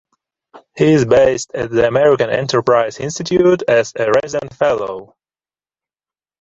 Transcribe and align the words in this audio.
He 0.75 0.93
is 0.93 1.05
based 1.05 1.51
at 1.53 1.69
the 1.69 1.87
American 1.87 2.31
Enterprise 2.31 2.97
Institute 2.99 3.61
as 3.67 3.93
a 3.95 4.11
resident 4.11 4.55
fellow. 4.55 5.15